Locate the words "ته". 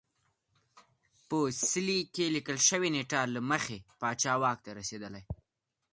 4.65-4.71